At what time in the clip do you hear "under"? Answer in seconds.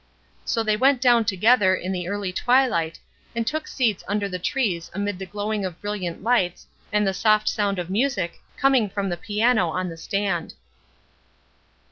4.07-4.27